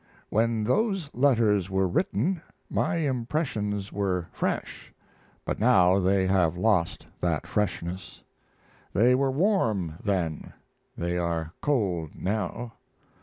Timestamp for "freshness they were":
7.45-9.29